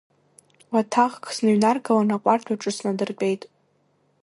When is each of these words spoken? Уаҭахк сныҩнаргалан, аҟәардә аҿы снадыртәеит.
Уаҭахк 0.73 1.23
сныҩнаргалан, 1.35 2.09
аҟәардә 2.15 2.49
аҿы 2.53 2.71
снадыртәеит. 2.75 3.41